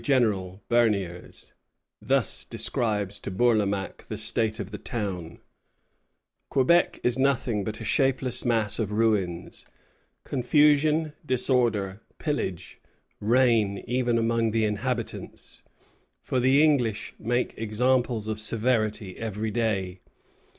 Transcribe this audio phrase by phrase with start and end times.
[0.01, 1.53] The Commissary General, Berniers,
[2.01, 5.37] thus describes to Bourlamaque the state of the town:
[6.49, 9.63] "Quebec is nothing but a shapeless mass of ruins.
[10.23, 12.81] Confusion, disorder, pillage
[13.19, 15.61] reign even among the inhabitants,
[16.19, 19.99] for the English make examples of severity every day.